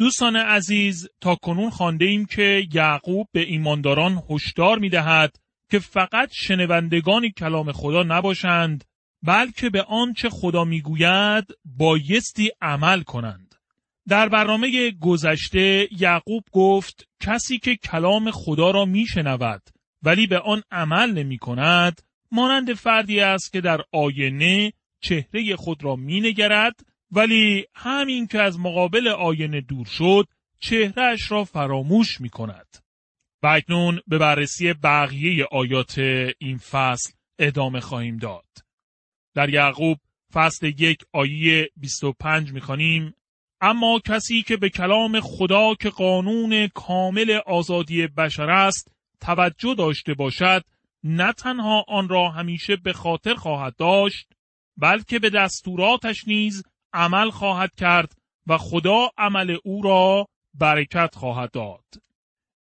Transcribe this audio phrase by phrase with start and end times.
[0.00, 5.36] دوستان عزیز تا کنون خانده ایم که یعقوب به ایمانداران هشدار می دهد
[5.70, 8.84] که فقط شنوندگانی کلام خدا نباشند
[9.22, 13.54] بلکه به آنچه خدا می‌گوید بایستی عمل کنند.
[14.08, 19.62] در برنامه گذشته یعقوب گفت کسی که کلام خدا را میشنود
[20.02, 25.96] ولی به آن عمل نمی کند مانند فردی است که در آینه چهره خود را
[25.96, 30.28] مینگرد ولی همین که از مقابل آینه دور شد
[30.60, 32.76] چهرهش را فراموش می کند.
[33.42, 35.98] و اکنون به بررسی بقیه آیات
[36.38, 38.46] این فصل ادامه خواهیم داد.
[39.34, 39.98] در یعقوب
[40.32, 43.14] فصل یک آیه 25 می‌خوانیم
[43.60, 50.64] اما کسی که به کلام خدا که قانون کامل آزادی بشر است توجه داشته باشد
[51.04, 54.32] نه تنها آن را همیشه به خاطر خواهد داشت
[54.76, 58.12] بلکه به دستوراتش نیز عمل خواهد کرد
[58.46, 61.84] و خدا عمل او را برکت خواهد داد.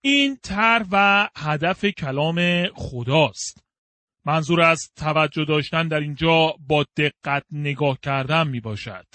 [0.01, 3.63] این تر و هدف کلام خداست.
[4.25, 9.05] منظور از توجه داشتن در اینجا با دقت نگاه کردن می باشد.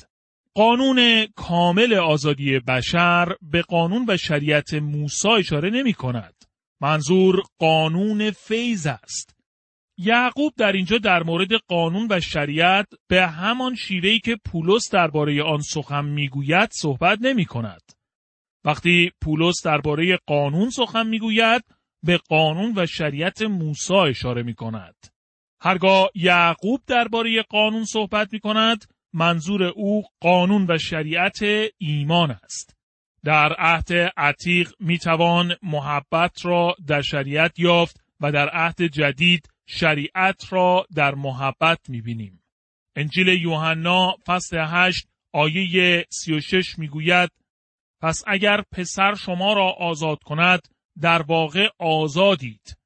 [0.54, 6.34] قانون کامل آزادی بشر به قانون و شریعت موسی اشاره نمی کند.
[6.80, 9.36] منظور قانون فیض است.
[9.98, 15.60] یعقوب در اینجا در مورد قانون و شریعت به همان شیوهی که پولس درباره آن
[15.60, 17.82] سخن می‌گوید صحبت نمی کند.
[18.64, 21.64] وقتی پولس درباره قانون سخن می‌گوید
[22.02, 24.94] به قانون و شریعت موسی اشاره می کند.
[25.60, 31.38] هرگاه یعقوب درباره قانون صحبت می کند منظور او قانون و شریعت
[31.78, 32.76] ایمان است.
[33.24, 40.52] در عهد عتیق می توان محبت را در شریعت یافت و در عهد جدید شریعت
[40.52, 42.42] را در محبت می‌بینیم.
[42.96, 47.30] انجیل یوحنا فصل 8 آیه 36 می‌گوید
[48.00, 50.68] پس اگر پسر شما را آزاد کند
[51.00, 52.76] در واقع آزادید.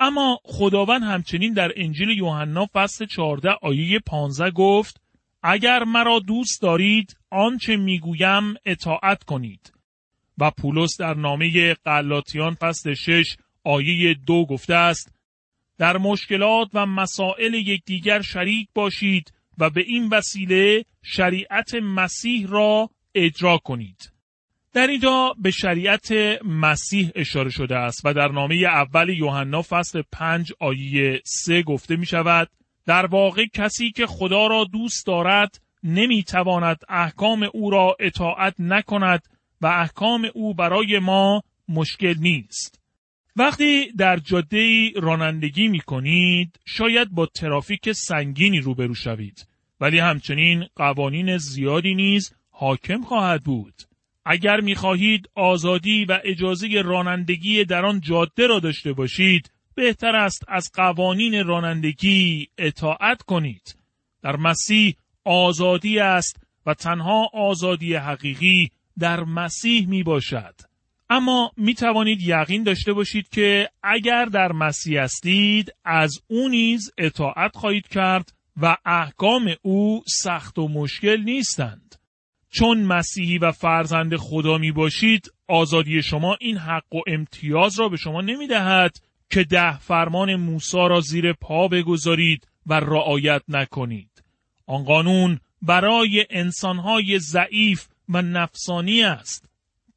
[0.00, 5.00] اما خداوند همچنین در انجیل یوحنا فصل 14 آیه 15 گفت
[5.42, 9.72] اگر مرا دوست دارید آنچه می‌گویم اطاعت کنید.
[10.38, 15.15] و پولس در نامه قلاتیان فصل 6 آیه دو گفته است
[15.78, 23.58] در مشکلات و مسائل یکدیگر شریک باشید و به این وسیله شریعت مسیح را اجرا
[23.58, 24.12] کنید.
[24.72, 26.12] در اینجا به شریعت
[26.44, 32.06] مسیح اشاره شده است و در نامه اول یوحنا فصل 5 آیه 3 گفته می
[32.06, 32.48] شود
[32.86, 39.22] در واقع کسی که خدا را دوست دارد نمی تواند احکام او را اطاعت نکند
[39.60, 42.80] و احکام او برای ما مشکل نیست.
[43.38, 49.46] وقتی در جاده رانندگی می کنید شاید با ترافیک سنگینی روبرو شوید
[49.80, 53.74] ولی همچنین قوانین زیادی نیز حاکم خواهد بود.
[54.24, 60.44] اگر می خواهید آزادی و اجازه رانندگی در آن جاده را داشته باشید بهتر است
[60.48, 63.76] از قوانین رانندگی اطاعت کنید.
[64.22, 66.36] در مسیح آزادی است
[66.66, 70.54] و تنها آزادی حقیقی در مسیح می باشد.
[71.10, 77.56] اما می توانید یقین داشته باشید که اگر در مسیح هستید از او نیز اطاعت
[77.56, 81.96] خواهید کرد و احکام او سخت و مشکل نیستند.
[82.50, 87.96] چون مسیحی و فرزند خدا می باشید آزادی شما این حق و امتیاز را به
[87.96, 88.96] شما نمی دهد
[89.30, 94.22] که ده فرمان موسی را زیر پا بگذارید و رعایت نکنید.
[94.66, 99.48] آن قانون برای انسانهای ضعیف و نفسانی است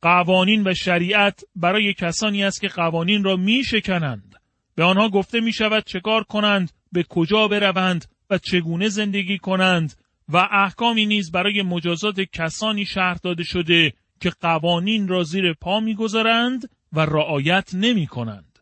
[0.02, 4.36] قوانین و شریعت برای کسانی است که قوانین را می شکنند.
[4.76, 9.94] به آنها گفته می شود چه کار کنند، به کجا بروند و چگونه زندگی کنند
[10.30, 16.70] و احکامی نیز برای مجازات کسانی شهر داده شده که قوانین را زیر پا می‌گذارند
[16.94, 18.60] و رعایت نمی کنند.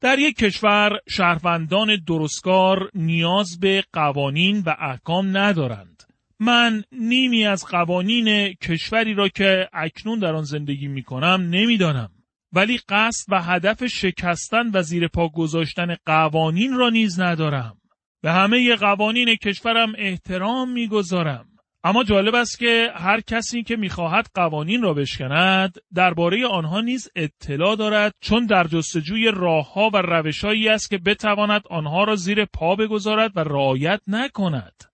[0.00, 6.11] در یک کشور شهروندان درستکار نیاز به قوانین و احکام ندارند.
[6.42, 12.10] من نیمی از قوانین کشوری را که اکنون در آن زندگی می کنم نمی‌دانم.
[12.52, 17.76] ولی قصد و هدف شکستن و زیر پا گذاشتن قوانین را نیز ندارم.
[18.22, 21.46] به همه قوانین کشورم احترام می‌گذارم.
[21.84, 27.76] اما جالب است که هر کسی که می‌خواهد قوانین را بشکند درباره آنها نیز اطلاع
[27.76, 33.36] دارد چون در جستجوی راهها و روشهایی است که بتواند آنها را زیر پا بگذارد
[33.36, 34.91] و رعایت نکند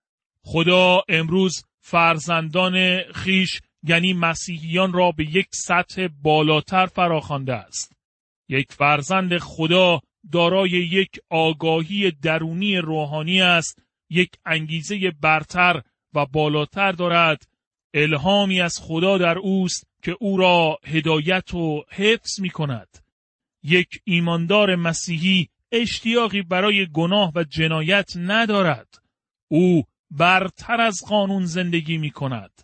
[0.50, 7.92] خدا امروز فرزندان خیش یعنی مسیحیان را به یک سطح بالاتر فراخوانده است
[8.48, 10.00] یک فرزند خدا
[10.32, 15.82] دارای یک آگاهی درونی روحانی است یک انگیزه برتر
[16.14, 17.42] و بالاتر دارد
[17.94, 22.88] الهامی از خدا در اوست که او را هدایت و حفظ می کند.
[23.62, 28.88] یک ایماندار مسیحی اشتیاقی برای گناه و جنایت ندارد.
[29.48, 32.62] او برتر از قانون زندگی می کند.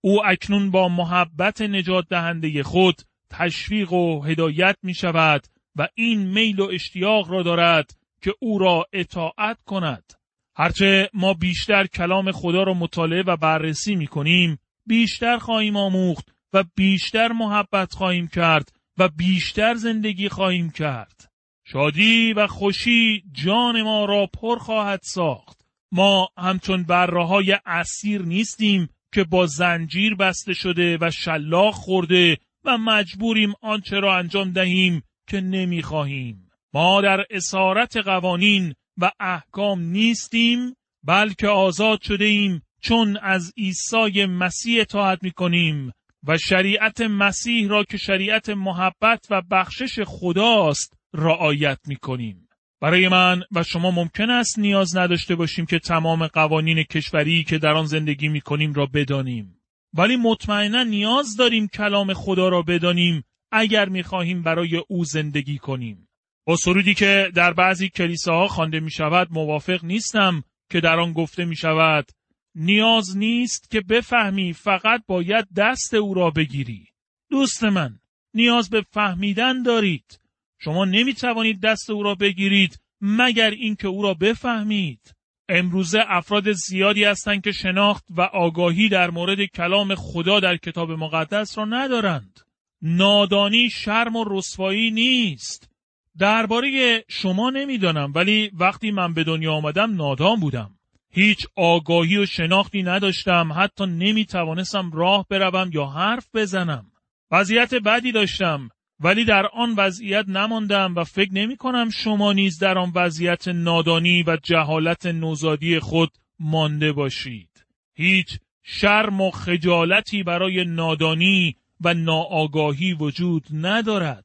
[0.00, 5.46] او اکنون با محبت نجات دهنده خود تشویق و هدایت می شود
[5.76, 10.12] و این میل و اشتیاق را دارد که او را اطاعت کند.
[10.56, 16.64] هرچه ما بیشتر کلام خدا را مطالعه و بررسی می کنیم بیشتر خواهیم آموخت و
[16.74, 21.32] بیشتر محبت خواهیم کرد و بیشتر زندگی خواهیم کرد.
[21.64, 25.55] شادی و خوشی جان ما را پر خواهد ساخت.
[25.92, 32.78] ما همچون بره های اسیر نیستیم که با زنجیر بسته شده و شلاق خورده و
[32.78, 36.50] مجبوریم آنچه را انجام دهیم که نمی‌خواهیم.
[36.74, 40.74] ما در اسارت قوانین و احکام نیستیم
[41.04, 45.92] بلکه آزاد شده ایم چون از عیسی مسیح اطاعت می کنیم
[46.26, 52.45] و شریعت مسیح را که شریعت محبت و بخشش خداست رعایت می کنیم.
[52.80, 57.72] برای من و شما ممکن است نیاز نداشته باشیم که تمام قوانین کشوری که در
[57.72, 59.60] آن زندگی می کنیم را بدانیم.
[59.94, 66.08] ولی مطمئنا نیاز داریم کلام خدا را بدانیم اگر می خواهیم برای او زندگی کنیم.
[66.46, 71.44] با سرودی که در بعضی کلیساها خوانده می شود موافق نیستم که در آن گفته
[71.44, 72.10] می شود
[72.54, 76.86] نیاز نیست که بفهمی فقط باید دست او را بگیری.
[77.30, 77.98] دوست من
[78.34, 80.20] نیاز به فهمیدن دارید.
[80.58, 85.14] شما نمی توانید دست او را بگیرید مگر اینکه او را بفهمید.
[85.48, 91.58] امروزه افراد زیادی هستند که شناخت و آگاهی در مورد کلام خدا در کتاب مقدس
[91.58, 92.40] را ندارند.
[92.82, 95.70] نادانی شرم و رسوایی نیست.
[96.18, 100.70] درباره شما نمی‌دانم ولی وقتی من به دنیا آمدم نادان بودم.
[101.10, 106.86] هیچ آگاهی و شناختی نداشتم حتی نمی توانستم راه بروم یا حرف بزنم.
[107.30, 108.68] وضعیت بدی داشتم
[109.00, 114.22] ولی در آن وضعیت نماندم و فکر نمی کنم شما نیز در آن وضعیت نادانی
[114.22, 117.66] و جهالت نوزادی خود مانده باشید.
[117.94, 124.24] هیچ شرم و خجالتی برای نادانی و ناآگاهی وجود ندارد.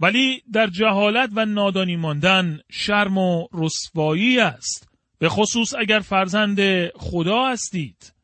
[0.00, 4.88] ولی در جهالت و نادانی ماندن شرم و رسوایی است
[5.18, 8.14] به خصوص اگر فرزند خدا هستید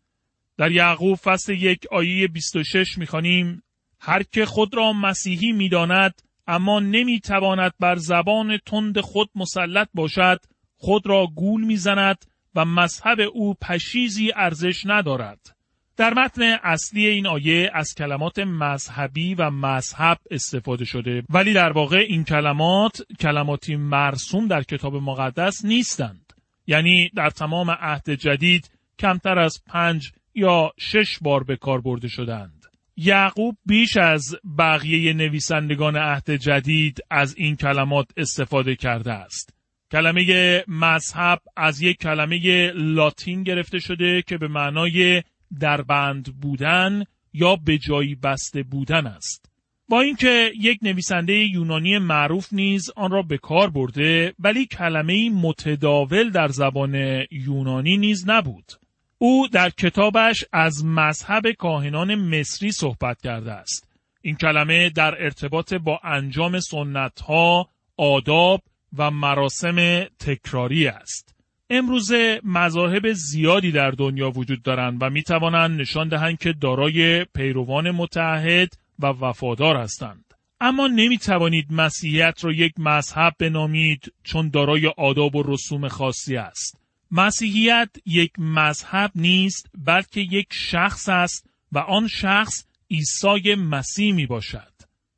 [0.56, 3.62] در یعقوب فصل یک آیه 26 می‌خوانیم
[4.00, 10.40] هر که خود را مسیحی می‌داند اما نمی‌تواند بر زبان تند خود مسلط باشد
[10.76, 12.24] خود را گول می‌زند
[12.54, 15.56] و مذهب او پشیزی ارزش ندارد.
[15.96, 21.22] در متن اصلی این آیه از کلمات مذهبی و مذهب استفاده شده.
[21.30, 26.32] ولی در واقع این کلمات کلماتی مرسوم در کتاب مقدس نیستند.
[26.66, 32.59] یعنی در تمام عهد جدید کمتر از پنج یا شش بار به کار برده شدند.
[33.02, 39.54] یعقوب بیش از بقیه نویسندگان عهد جدید از این کلمات استفاده کرده است
[39.92, 45.22] کلمه مذهب از یک کلمه لاتین گرفته شده که به معنای
[45.60, 49.50] در بند بودن یا به جایی بسته بودن است.
[49.88, 56.30] با اینکه یک نویسنده یونانی معروف نیز آن را به کار برده ولی کلمه متداول
[56.30, 58.79] در زبان یونانی نیز نبود.
[59.22, 63.88] او در کتابش از مذهب کاهنان مصری صحبت کرده است.
[64.22, 68.62] این کلمه در ارتباط با انجام سنت ها، آداب
[68.98, 71.34] و مراسم تکراری است.
[71.70, 77.90] امروزه مذاهب زیادی در دنیا وجود دارند و می توانند نشان دهند که دارای پیروان
[77.90, 80.24] متحد و وفادار هستند.
[80.60, 86.79] اما نمی توانید مسیحیت را یک مذهب بنامید چون دارای آداب و رسوم خاصی است.
[87.10, 94.72] مسیحیت یک مذهب نیست بلکه یک شخص است و آن شخص عیسی مسیح می باشد.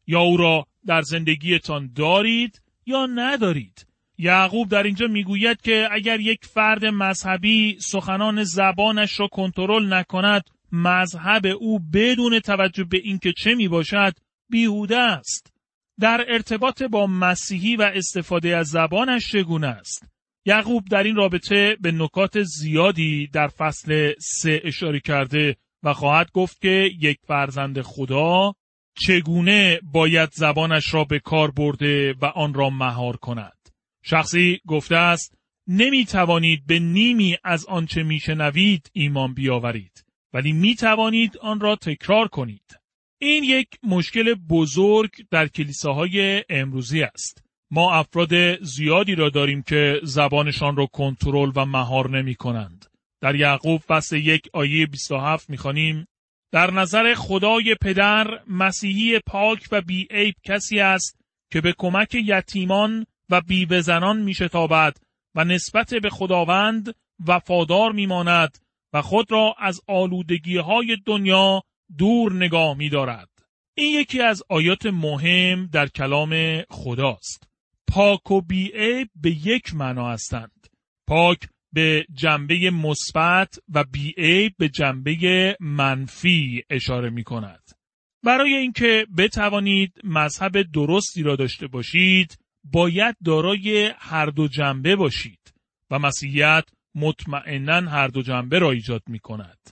[0.06, 3.87] یا او را در زندگیتان دارید یا ندارید.
[4.18, 11.46] یعقوب در اینجا می‌گوید که اگر یک فرد مذهبی سخنان زبانش را کنترل نکند مذهب
[11.46, 14.12] او بدون توجه به اینکه چه می باشد
[14.50, 15.52] بیهوده است
[16.00, 20.12] در ارتباط با مسیحی و استفاده از زبانش چگونه است
[20.44, 26.61] یعقوب در این رابطه به نکات زیادی در فصل سه اشاره کرده و خواهد گفت
[26.61, 28.54] که یک فرزند خدا
[29.06, 33.68] چگونه باید زبانش را به کار برده و آن را مهار کند.
[34.04, 35.34] شخصی گفته است
[35.68, 42.28] نمی توانید به نیمی از آنچه میشنوید ایمان بیاورید ولی می توانید آن را تکرار
[42.28, 42.78] کنید.
[43.18, 47.44] این یک مشکل بزرگ در کلیساهای امروزی است.
[47.74, 52.86] ما افراد زیادی را داریم که زبانشان را کنترل و مهار نمی کنند.
[53.20, 56.06] در یعقوب فصل یک آیه 27 می‌خوانیم
[56.52, 61.20] در نظر خدای پدر مسیحی پاک و بیعیب کسی است
[61.52, 64.96] که به کمک یتیمان و بیوهزنان میشتابد
[65.34, 66.94] و نسبت به خداوند
[67.26, 68.58] وفادار میماند
[68.92, 71.62] و خود را از آلودگی های دنیا
[71.98, 73.28] دور نگاه می دارد.
[73.74, 77.51] این یکی از آیات مهم در کلام خداست.
[77.92, 80.66] پاک و بیعیب به یک معنا هستند.
[81.06, 81.38] پاک
[81.72, 87.62] به جنبه مثبت و بیعیب به جنبه منفی اشاره می کند.
[88.22, 95.54] برای اینکه بتوانید مذهب درستی را داشته باشید باید دارای هر دو جنبه باشید
[95.90, 99.70] و مسیحیت مطمئنا هر دو جنبه را ایجاد می کند.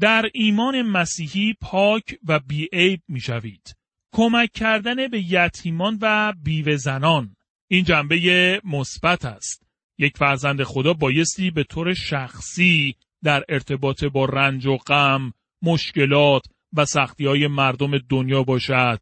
[0.00, 3.76] در ایمان مسیحی پاک و بیعیب می شوید.
[4.12, 7.35] کمک کردن به یتیمان و بیوه زنان
[7.68, 9.66] این جنبه مثبت است.
[9.98, 12.94] یک فرزند خدا بایستی به طور شخصی
[13.24, 15.32] در ارتباط با رنج و غم،
[15.62, 16.42] مشکلات
[16.72, 19.00] و سختی های مردم دنیا باشد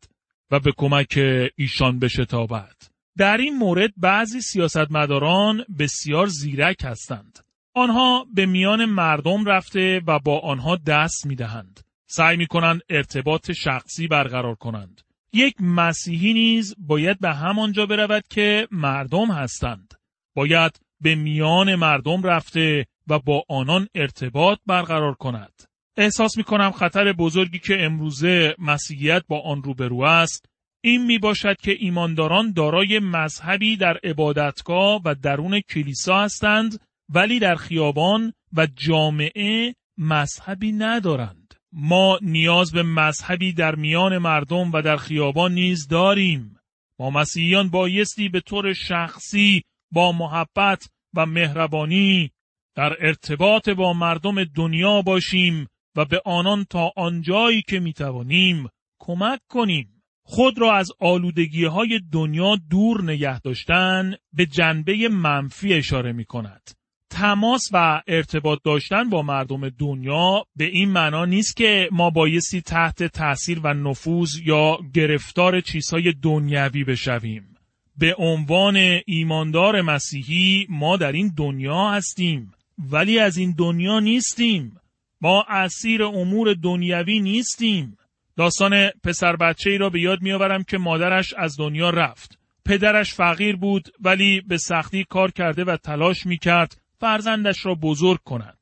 [0.50, 1.18] و به کمک
[1.56, 2.76] ایشان بشتابد.
[3.16, 7.38] در این مورد بعضی سیاستمداران بسیار زیرک هستند.
[7.74, 11.80] آنها به میان مردم رفته و با آنها دست می دهند.
[12.06, 15.00] سعی می کنند ارتباط شخصی برقرار کنند.
[15.34, 19.94] یک مسیحی نیز باید به همانجا برود که مردم هستند.
[20.36, 25.52] باید به میان مردم رفته و با آنان ارتباط برقرار کند.
[25.96, 30.46] احساس می کنم خطر بزرگی که امروزه مسیحیت با آن روبرو است
[30.80, 37.54] این می باشد که ایمانداران دارای مذهبی در عبادتگاه و درون کلیسا هستند ولی در
[37.54, 41.43] خیابان و جامعه مذهبی ندارند.
[41.76, 46.56] ما نیاز به مذهبی در میان مردم و در خیابان نیز داریم.
[46.98, 49.62] ما مسیحیان بایستی به طور شخصی
[49.92, 52.30] با محبت و مهربانی
[52.76, 60.02] در ارتباط با مردم دنیا باشیم و به آنان تا آنجایی که می‌توانیم کمک کنیم.
[60.26, 66.70] خود را از آلودگی های دنیا دور نگه داشتن به جنبه منفی اشاره می کند.
[67.14, 73.02] تماس و ارتباط داشتن با مردم دنیا به این معنا نیست که ما بایستی تحت
[73.02, 77.54] تاثیر و نفوذ یا گرفتار چیزهای دنیوی بشویم.
[77.98, 82.52] به عنوان ایماندار مسیحی ما در این دنیا هستیم
[82.90, 84.80] ولی از این دنیا نیستیم.
[85.20, 87.96] ما اسیر امور دنیوی نیستیم.
[88.36, 92.38] داستان پسر بچه ای را به یاد میآورم که مادرش از دنیا رفت.
[92.64, 98.20] پدرش فقیر بود ولی به سختی کار کرده و تلاش می کرد فرزندش را بزرگ
[98.24, 98.58] کند.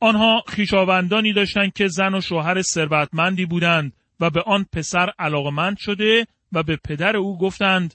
[0.00, 6.26] آنها خیشاوندانی داشتند که زن و شوهر ثروتمندی بودند و به آن پسر علاقمند شده
[6.52, 7.94] و به پدر او گفتند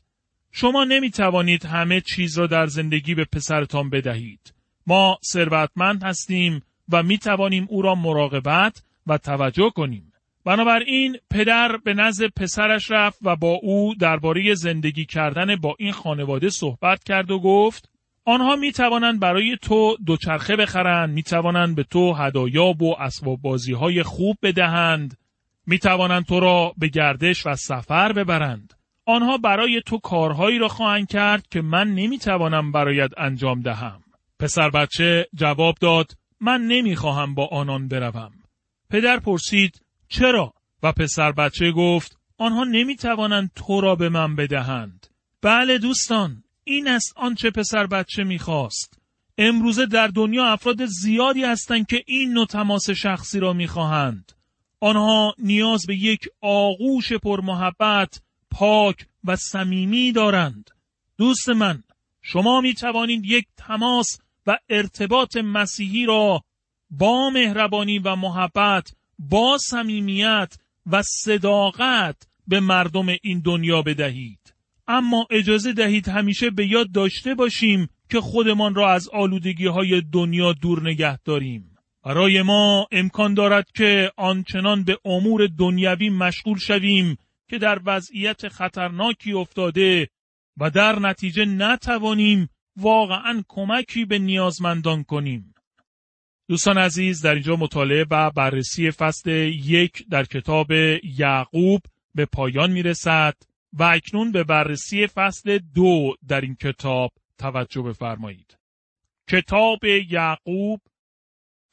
[0.52, 4.54] شما نمی توانید همه چیز را در زندگی به پسرتان بدهید.
[4.88, 10.14] ما ثروتمند هستیم و می توانیم او را مراقبت و توجه کنیم.
[10.46, 16.50] بنابراین پدر به نزد پسرش رفت و با او درباره زندگی کردن با این خانواده
[16.50, 17.90] صحبت کرد و گفت
[18.26, 23.74] آنها می توانند برای تو دوچرخه بخرند می توانند به تو هدایاب و اسباب بازی
[23.74, 25.18] های خوب بدهند
[25.68, 28.74] می توانند تو را به گردش و سفر ببرند
[29.06, 34.02] آنها برای تو کارهایی را خواهند کرد که من نمی توانم برایت انجام دهم
[34.40, 38.32] پسر بچه جواب داد من نمی خواهم با آنان بروم
[38.90, 45.08] پدر پرسید چرا؟ و پسر بچه گفت آنها نمی توانند تو را به من بدهند.
[45.42, 49.00] بله دوستان این است آنچه پسر بچه می‌خواست.
[49.38, 54.32] امروزه در دنیا افراد زیادی هستند که این نوع تماس شخصی را می‌خواهند.
[54.80, 58.22] آنها نیاز به یک آغوش پرمحبت،
[58.52, 60.70] پاک و صمیمی دارند.
[61.18, 61.84] دوست من،
[62.22, 64.08] شما می توانید یک تماس
[64.48, 66.44] و ارتباط مسیحی را
[66.90, 74.39] با مهربانی و محبت با صمیمیت و صداقت به مردم این دنیا بدهید
[74.92, 80.54] اما اجازه دهید همیشه به یاد داشته باشیم که خودمان را از آلودگی های دنیا
[80.54, 87.18] دور نگه داریم برای ما امکان دارد که آنچنان به امور دنیوی مشغول شویم
[87.50, 90.10] که در وضعیت خطرناکی افتاده
[90.58, 95.54] و در نتیجه نتوانیم واقعا کمکی به نیازمندان کنیم.
[96.48, 99.30] دوستان عزیز در اینجا مطالعه و بررسی فصل
[99.64, 100.72] یک در کتاب
[101.18, 101.82] یعقوب
[102.16, 103.36] به پایان می رسد
[103.74, 108.58] و اکنون به بررسی فصل دو در این کتاب توجه بفرمایید.
[109.30, 110.82] کتاب یعقوب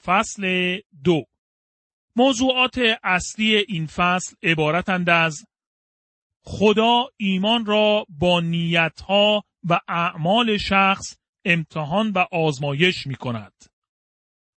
[0.05, 1.25] فصل دو
[2.17, 5.47] موضوعات اصلی این فصل عبارتند از
[6.45, 13.53] خدا ایمان را با نیتها و اعمال شخص امتحان و آزمایش می کند.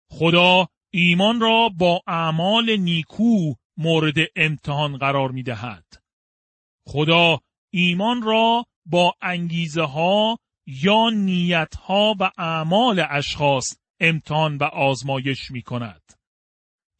[0.10, 5.86] خدا ایمان را با اعمال نیکو مورد امتحان قرار می دهد.
[6.88, 7.40] خدا
[7.74, 13.66] ایمان را با انگیزه ها یا نیت ها و اعمال اشخاص
[14.00, 16.02] امتحان و آزمایش می کند.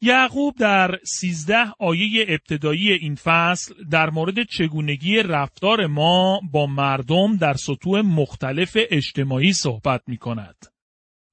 [0.02, 7.54] یعقوب در سیزده آیه ابتدایی این فصل در مورد چگونگی رفتار ما با مردم در
[7.54, 10.56] سطوح مختلف اجتماعی صحبت می کند.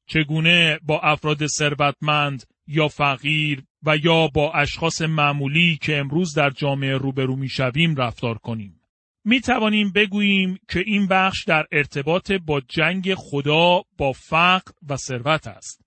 [0.08, 6.96] چگونه با افراد ثروتمند یا فقیر و یا با اشخاص معمولی که امروز در جامعه
[6.96, 8.80] روبرو می شویم رفتار کنیم.
[9.24, 15.46] می توانیم بگوییم که این بخش در ارتباط با جنگ خدا با فقر و ثروت
[15.46, 15.84] است.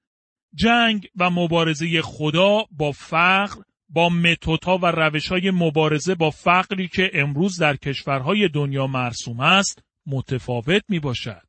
[0.56, 7.12] جنگ و مبارزه خدا با فقر با متوتا و روش های مبارزه با فقری که
[7.14, 11.47] امروز در کشورهای دنیا مرسوم است متفاوت می باشد.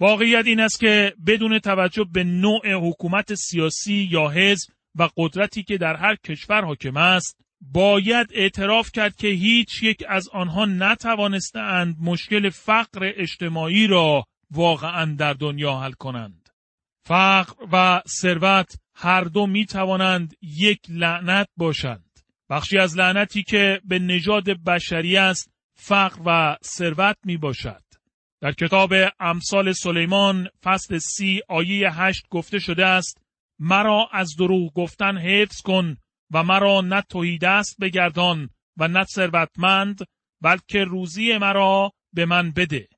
[0.00, 5.78] واقعیت این است که بدون توجه به نوع حکومت سیاسی یا حزب و قدرتی که
[5.78, 12.50] در هر کشور حاکم است باید اعتراف کرد که هیچ یک از آنها نتوانستند مشکل
[12.50, 16.48] فقر اجتماعی را واقعا در دنیا حل کنند.
[17.06, 22.10] فقر و ثروت هر دو می توانند یک لعنت باشند.
[22.50, 27.83] بخشی از لعنتی که به نژاد بشری است فقر و ثروت می باشد.
[28.44, 33.18] در کتاب امثال سلیمان فصل سی آیه هشت گفته شده است
[33.58, 35.96] مرا از دروغ گفتن حفظ کن
[36.32, 39.98] و مرا نه توهی دست بگردان و نه ثروتمند
[40.40, 42.88] بلکه روزی مرا به من بده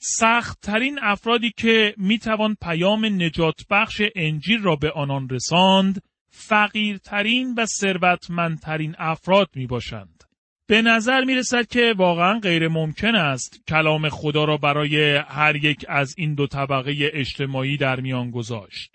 [0.00, 7.54] سخت ترین افرادی که می توان پیام نجات بخش انجیل را به آنان رساند فقیرترین
[7.54, 10.24] و ثروتمندترین افراد می باشند.
[10.66, 15.84] به نظر می رسد که واقعا غیر ممکن است کلام خدا را برای هر یک
[15.88, 18.92] از این دو طبقه اجتماعی در میان گذاشت.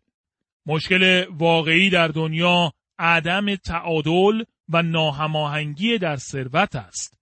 [0.65, 7.17] مشکل واقعی در دنیا عدم تعادل و ناهماهنگی در ثروت است.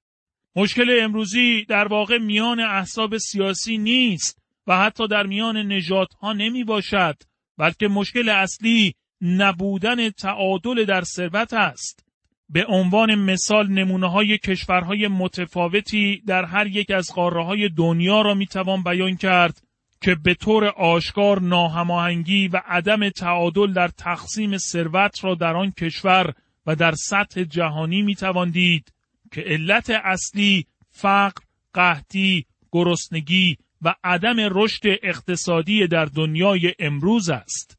[0.56, 6.64] مشکل امروزی در واقع میان احساب سیاسی نیست و حتی در میان نجات ها نمی
[6.64, 7.16] باشد
[7.58, 12.05] بلکه مشکل اصلی نبودن تعادل در ثروت است.
[12.50, 18.34] به عنوان مثال نمونه های کشورهای متفاوتی در هر یک از قاره های دنیا را
[18.34, 19.62] می توان بیان کرد
[20.02, 26.34] که به طور آشکار ناهماهنگی و عدم تعادل در تقسیم ثروت را در آن کشور
[26.66, 28.16] و در سطح جهانی می
[28.52, 28.94] دید
[29.32, 31.42] که علت اصلی فقر،
[31.74, 37.78] قحطی، گرسنگی و عدم رشد اقتصادی در دنیای امروز است.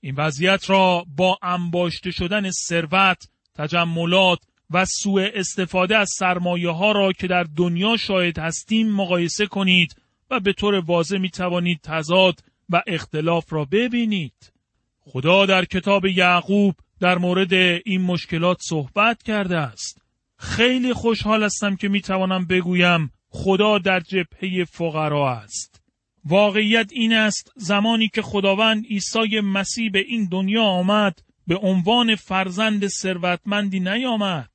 [0.00, 4.38] این وضعیت را با انباشته شدن ثروت، تجملات
[4.70, 9.96] و سوء استفاده از سرمایه ها را که در دنیا شاهد هستیم مقایسه کنید
[10.30, 12.40] و به طور واضح می توانید تضاد
[12.70, 14.52] و اختلاف را ببینید.
[15.00, 20.02] خدا در کتاب یعقوب در مورد این مشکلات صحبت کرده است.
[20.38, 25.82] خیلی خوشحال هستم که می توانم بگویم خدا در جبهه فقرا است.
[26.24, 32.86] واقعیت این است زمانی که خداوند عیسی مسیح به این دنیا آمد به عنوان فرزند
[32.86, 34.50] ثروتمندی نیامد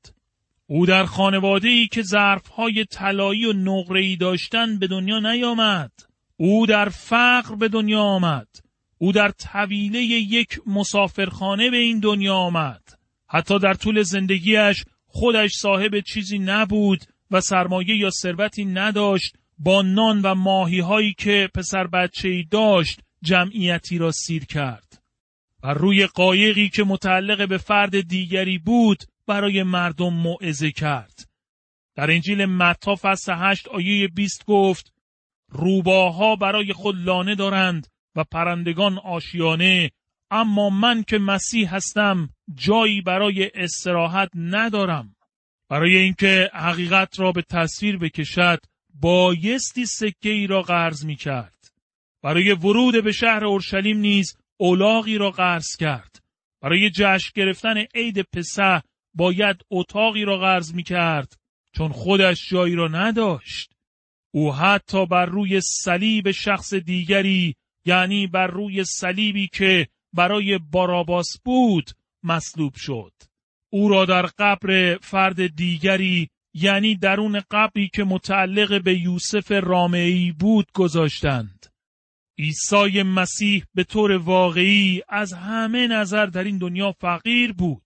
[0.73, 5.91] او در خانواده ای که ظرف های طلایی و نقره داشتن به دنیا نیامد.
[6.37, 8.47] او در فقر به دنیا آمد.
[8.97, 12.81] او در طویله یک مسافرخانه به این دنیا آمد.
[13.27, 20.21] حتی در طول زندگیش خودش صاحب چیزی نبود و سرمایه یا ثروتی نداشت با نان
[20.21, 25.00] و ماهی هایی که پسر بچه ای داشت جمعیتی را سیر کرد.
[25.63, 31.29] و روی قایقی که متعلق به فرد دیگری بود برای مردم موعظه کرد.
[31.95, 34.93] در انجیل متا فصل 8 آیه 20 گفت
[35.49, 39.91] روباها برای خود لانه دارند و پرندگان آشیانه
[40.31, 45.15] اما من که مسیح هستم جایی برای استراحت ندارم.
[45.69, 48.59] برای اینکه حقیقت را به تصویر بکشد
[48.93, 51.71] بایستی سکه ای را قرض می کرد.
[52.23, 56.23] برای ورود به شهر اورشلیم نیز اولاغی را قرض کرد.
[56.61, 58.79] برای جشن گرفتن عید پسح
[59.13, 61.37] باید اتاقی را قرض می کرد
[61.75, 63.73] چون خودش جایی را نداشت.
[64.33, 71.91] او حتی بر روی صلیب شخص دیگری یعنی بر روی صلیبی که برای باراباس بود
[72.23, 73.13] مصلوب شد.
[73.69, 80.71] او را در قبر فرد دیگری یعنی درون قبری که متعلق به یوسف رامعی بود
[80.73, 81.70] گذاشتند.
[82.41, 87.83] عیسی مسیح به طور واقعی از همه نظر در این دنیا فقیر بود.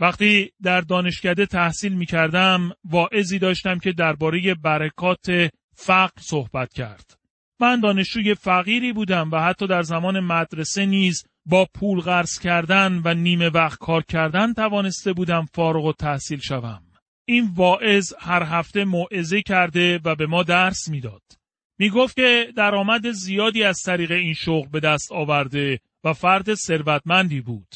[0.00, 5.26] وقتی در دانشکده تحصیل می کردم واعظی داشتم که درباره برکات
[5.74, 7.18] فقر صحبت کرد.
[7.60, 13.14] من دانشجوی فقیری بودم و حتی در زمان مدرسه نیز با پول قرض کردن و
[13.14, 16.82] نیمه وقت کار کردن توانسته بودم فارغ و تحصیل شوم.
[17.24, 21.41] این واعظ هر هفته موعظه کرده و به ما درس می‌داد.
[21.82, 27.40] می گفت که درآمد زیادی از طریق این شغل به دست آورده و فرد ثروتمندی
[27.40, 27.68] بود.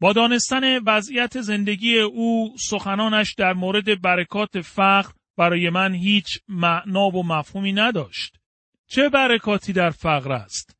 [0.00, 7.26] با دانستن وضعیت زندگی او سخنانش در مورد برکات فقر برای من هیچ معنا و
[7.26, 8.36] مفهومی نداشت.
[8.86, 10.76] چه برکاتی در فقر است؟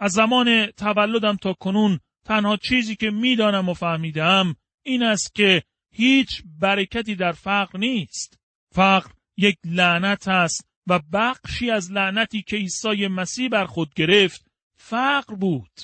[0.00, 6.42] از زمان تولدم تا کنون تنها چیزی که می‌دانم و فهمیدم این است که هیچ
[6.60, 8.40] برکتی در فقر نیست.
[8.74, 14.46] فقر یک لعنت است و بخشی از لعنتی که عیسی مسیح بر خود گرفت
[14.76, 15.80] فقر بود.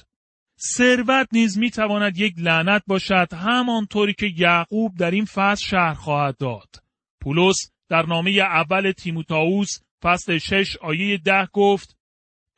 [0.76, 6.36] ثروت نیز می تواند یک لعنت باشد همانطوری که یعقوب در این فصل شهر خواهد
[6.36, 6.82] داد.
[7.20, 11.96] پولس در نامه اول تیموتائوس فصل شش آیه ده گفت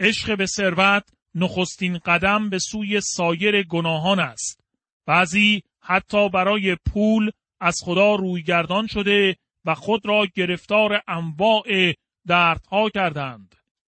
[0.01, 4.61] عشق به ثروت نخستین قدم به سوی سایر گناهان است.
[5.07, 7.31] بعضی حتی برای پول
[7.61, 11.95] از خدا رویگردان شده و خود را گرفتار انواع
[12.27, 13.55] دردها کردند.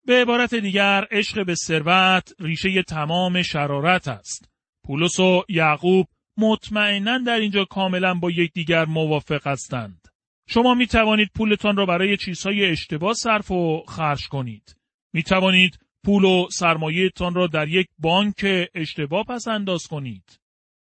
[0.06, 4.50] به عبارت دیگر عشق به ثروت ریشه تمام شرارت است.
[4.84, 6.08] پولس و یعقوب
[6.38, 10.08] مطمئنا در اینجا کاملا با یکدیگر موافق هستند.
[10.48, 14.76] شما می توانید پولتان را برای چیزهای اشتباه صرف و خرج کنید.
[15.14, 20.40] می توانید پول و سرمایهتان را در یک بانک اشتباه پس انداز کنید.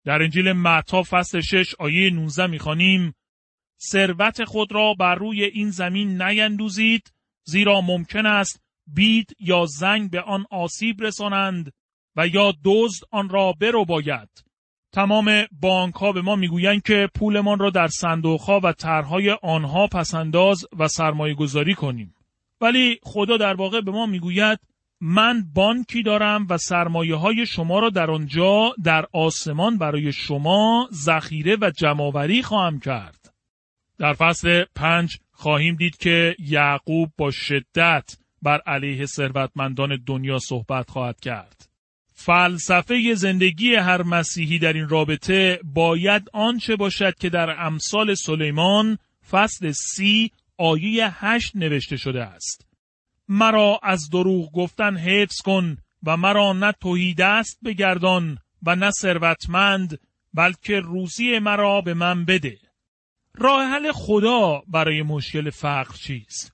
[0.04, 3.14] در انجیل متا فصل 6 آیه 19 می‌خوانیم
[3.90, 7.13] ثروت خود را بر روی این زمین نیندوزید
[7.44, 11.72] زیرا ممکن است بید یا زنگ به آن آسیب رسانند
[12.16, 14.44] و یا دزد آن را برو باید.
[14.92, 19.86] تمام بانک ها به ما می‌گویند که پولمان را در صندوق ها و طرحهای آنها
[19.86, 22.14] پسنداز و سرمایه گذاری کنیم.
[22.60, 24.58] ولی خدا در واقع به ما می‌گوید
[25.00, 31.56] من بانکی دارم و سرمایه های شما را در آنجا در آسمان برای شما ذخیره
[31.60, 33.34] و جمعآوری خواهم کرد.
[33.98, 41.20] در فصل پنج خواهیم دید که یعقوب با شدت بر علیه ثروتمندان دنیا صحبت خواهد
[41.20, 41.68] کرد.
[42.12, 48.98] فلسفه زندگی هر مسیحی در این رابطه باید آنچه باشد که در امثال سلیمان
[49.30, 52.66] فصل سی آیه هشت نوشته شده است.
[53.28, 59.98] مرا از دروغ گفتن حفظ کن و مرا نه توهی دست بگردان و نه ثروتمند
[60.34, 62.58] بلکه روزی مرا به من بده.
[63.38, 66.52] راه حل خدا برای مشکل فقر چیست؟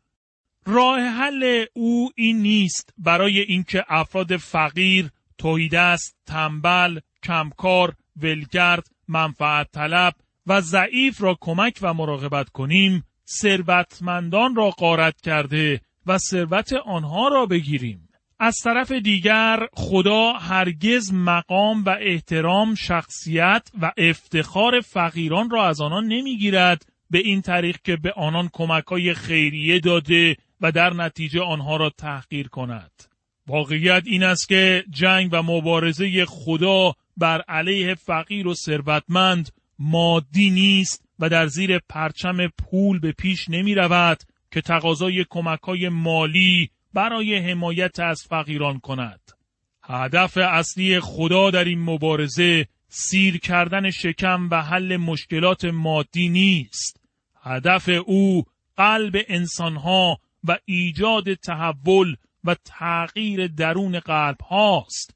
[0.66, 10.14] راه حل او این نیست برای اینکه افراد فقیر، توهیدست، تنبل، کمکار، ولگرد، منفعت طلب
[10.46, 13.04] و ضعیف را کمک و مراقبت کنیم،
[13.42, 18.08] ثروتمندان را قارت کرده و ثروت آنها را بگیریم.
[18.42, 26.06] از طرف دیگر خدا هرگز مقام و احترام شخصیت و افتخار فقیران را از آنان
[26.06, 31.76] نمی‌گیرد به این طریق که به آنان کمک های خیریه داده و در نتیجه آنها
[31.76, 32.90] را تحقیر کند.
[33.46, 39.48] واقعیت این است که جنگ و مبارزه خدا بر علیه فقیر و ثروتمند
[39.78, 45.88] مادی نیست و در زیر پرچم پول به پیش نمی رود که تقاضای کمک های
[45.88, 49.20] مالی برای حمایت از فقیران کند.
[49.82, 57.00] هدف اصلی خدا در این مبارزه سیر کردن شکم و حل مشکلات مادی نیست.
[57.42, 58.44] هدف او
[58.76, 65.14] قلب انسانها و ایجاد تحول و تغییر درون قلب هاست.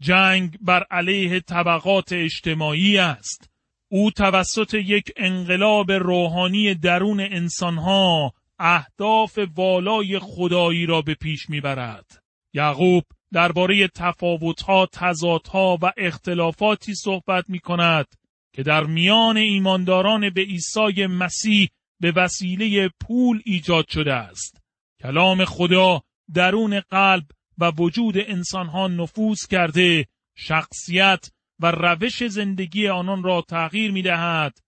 [0.00, 3.50] جنگ بر علیه طبقات اجتماعی است.
[3.88, 12.22] او توسط یک انقلاب روحانی درون انسانها اهداف والای خدایی را به پیش می‌برد.
[12.54, 18.06] یعقوب درباره تفاوتها، تضادها و اختلافاتی صحبت می کند
[18.52, 21.68] که در میان ایمانداران به عیسی مسیح
[22.00, 24.60] به وسیله پول ایجاد شده است.
[25.02, 26.02] کلام خدا
[26.34, 27.24] درون قلب
[27.58, 34.58] و وجود انسانها نفوذ کرده شخصیت و روش زندگی آنان را تغییر می دهد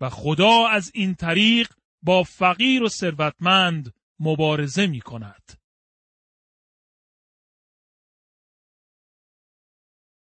[0.00, 1.68] و خدا از این طریق
[2.04, 5.63] با فقیر و ثروتمند مبارزه می کند.